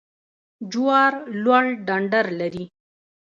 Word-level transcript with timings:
جوار 0.71 1.13
لوړ 1.43 1.63
ډنډر 1.87 2.25
لري 2.39 2.63